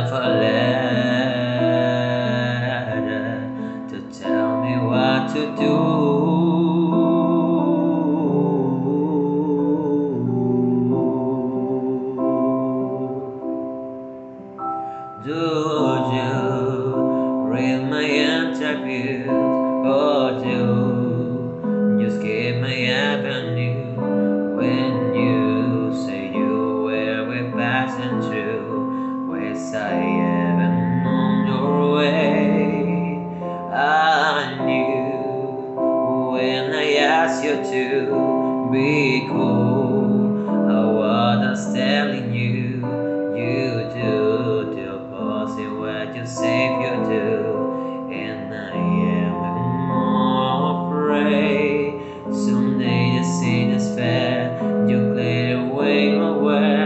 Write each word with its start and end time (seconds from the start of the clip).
letter 0.00 1.80
to 3.90 3.98
tell 4.18 4.62
me 4.62 4.74
what 4.78 5.28
to 5.34 5.42
do. 5.56 5.76
Do 15.22 15.42
you 16.14 16.34
read 17.52 17.80
my 17.90 18.04
interview 18.04 19.28
or 19.28 20.40
do 20.40 20.79
away. 56.40 56.79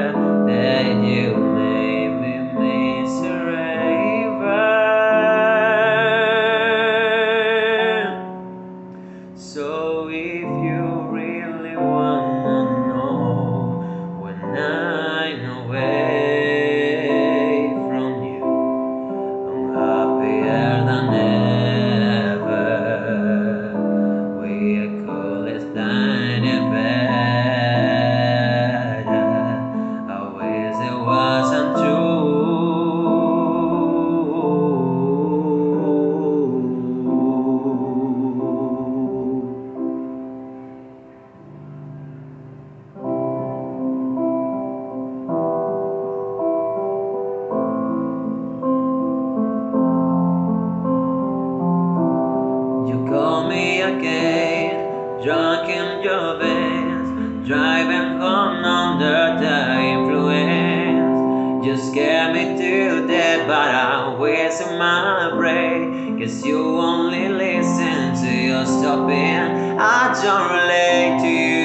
drunk 55.22 55.68
in 55.70 56.02
your 56.02 56.38
Benz, 56.38 57.46
driving 57.46 58.18
home 58.18 58.64
under 58.64 59.38
the 59.40 59.80
influence. 59.80 61.66
You 61.66 61.76
scare 61.76 62.32
me 62.32 62.56
to 62.58 63.06
death, 63.06 63.46
but 63.46 63.74
I'm 63.74 64.18
wasting 64.18 64.78
my 64.78 65.30
brain. 65.34 66.18
Cause 66.18 66.44
you 66.44 66.78
only 66.78 67.28
listen 67.28 68.14
to 68.22 68.30
your 68.30 68.66
stopping. 68.66 69.78
I 69.78 70.12
don't 70.22 70.50
relate 70.50 71.22
to 71.22 71.28
you. 71.28 71.63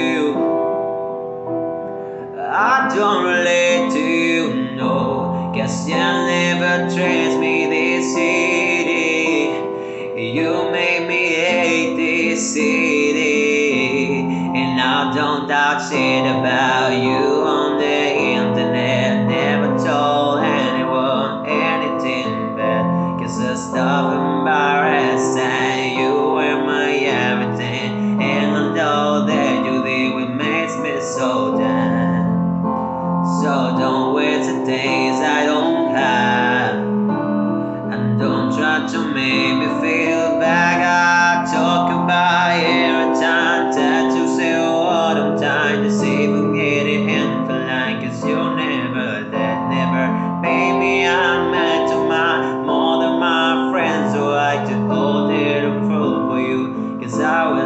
thoughts 15.80 15.92
in 15.92 16.26
about 16.26 16.92
you. 16.92 17.29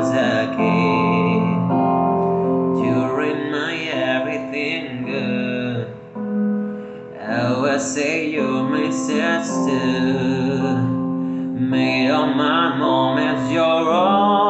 was 0.03 0.13
a 0.15 0.47
kid. 0.57 1.43
During 2.83 3.51
my 3.51 3.75
everything 4.11 5.05
good, 5.05 5.87
I 7.19 7.59
would 7.59 7.81
say 7.81 8.29
you're 8.29 8.63
my 8.63 8.89
sister. 8.91 9.79
Made 11.73 12.11
all 12.11 12.33
my 12.33 12.77
moments 12.77 13.51
your 13.51 13.89
own. 13.89 14.42